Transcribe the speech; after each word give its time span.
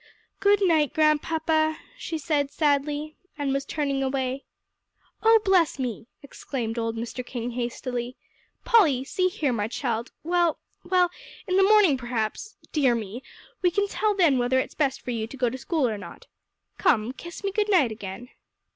"Good 0.39 0.63
night, 0.67 0.95
Grandpapa," 0.95 1.77
she 1.95 2.17
said 2.17 2.49
sadly, 2.49 3.17
and 3.37 3.53
was 3.53 3.65
turning 3.65 4.01
away. 4.01 4.45
"Oh 5.21 5.39
bless 5.45 5.77
me!" 5.77 6.07
exclaimed 6.23 6.79
old 6.79 6.95
Mr. 6.97 7.23
King 7.23 7.51
hastily, 7.51 8.15
"Polly, 8.65 9.03
see 9.03 9.27
here, 9.27 9.53
my 9.53 9.67
child, 9.67 10.11
well 10.23 10.57
well, 10.83 11.11
in 11.45 11.55
the 11.55 11.61
morning 11.61 11.97
perhaps 11.99 12.57
dear 12.71 12.95
me! 12.95 13.21
we 13.61 13.69
can 13.69 13.87
tell 13.87 14.15
then 14.15 14.39
whether 14.39 14.57
it's 14.59 14.73
best 14.73 15.01
for 15.03 15.11
you 15.11 15.27
to 15.27 15.37
go 15.37 15.51
to 15.51 15.57
school 15.59 15.87
or 15.87 15.99
not. 15.99 16.25
Come, 16.79 17.11
kiss 17.13 17.43
me 17.43 17.51
good 17.51 17.69
night, 17.69 17.91
again." 17.91 18.29